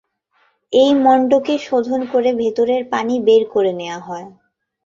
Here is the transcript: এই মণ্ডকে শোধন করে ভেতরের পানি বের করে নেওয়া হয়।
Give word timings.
এই 0.73 0.91
মণ্ডকে 1.03 1.55
শোধন 1.59 2.01
করে 2.05 2.29
ভেতরের 2.33 2.81
পানি 2.89 3.15
বের 3.19 3.43
করে 3.53 3.71
নেওয়া 3.73 3.99
হয়। 3.99 4.27